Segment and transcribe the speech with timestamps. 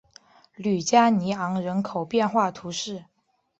[0.55, 3.05] 吕加尼昂人口变化图示